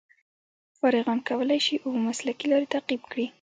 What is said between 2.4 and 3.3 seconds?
لارې تعقیب کړي.